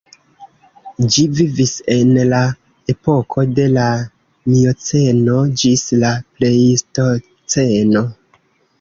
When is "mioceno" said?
4.55-5.39